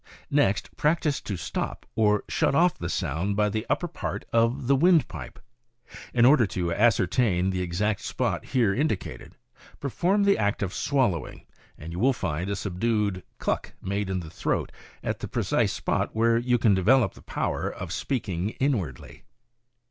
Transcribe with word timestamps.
Next, 0.31 0.75
practice 0.77 1.21
to 1.21 1.37
stop, 1.37 1.85
or 1.95 2.23
shut 2.27 2.55
off 2.55 2.75
the 2.75 2.89
sound 2.89 3.35
by 3.35 3.49
the 3.49 3.67
upper 3.69 3.87
part 3.87 4.25
of 4.33 4.65
the 4.65 4.75
windpipe. 4.75 5.37
In 6.11 6.25
order 6.25 6.47
to 6.47 6.73
ascertain 6.73 7.51
the 7.51 7.61
exact 7.61 8.01
spot 8.01 8.45
here 8.45 8.73
indi 8.73 8.95
cated, 8.95 9.33
perform 9.79 10.23
the 10.23 10.39
act 10.39 10.63
of 10.63 10.73
swallowing 10.73 11.45
and 11.77 11.93
you 11.93 11.99
will 11.99 12.13
find 12.13 12.49
a 12.49 12.55
subdued 12.55 13.21
"cluck 13.37 13.75
1' 13.81 13.89
made 13.91 14.09
in 14.09 14.21
the 14.21 14.31
throat 14.31 14.71
at 15.03 15.19
the 15.19 15.27
precise 15.27 15.71
spot 15.73 16.15
where 16.15 16.35
you 16.39 16.57
can 16.57 16.73
develop 16.73 17.13
the 17.13 17.21
power 17.21 17.69
of 17.69 17.91
speaking 17.93 18.49
inwardly. 18.59 19.23